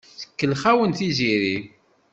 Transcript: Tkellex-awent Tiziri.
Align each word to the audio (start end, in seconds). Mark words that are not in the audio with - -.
Tkellex-awent 0.21 0.97
Tiziri. 0.99 1.57